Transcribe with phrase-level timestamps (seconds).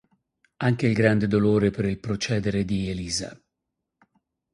[0.63, 3.39] Anche il grande dolore per il procedere di Elisa.